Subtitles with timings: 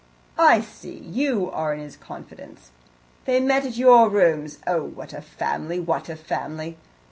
[0.39, 2.71] "I see you are in his confidence.
[3.25, 4.57] They met at your rooms.
[4.65, 6.77] Oh, what a family, what a family!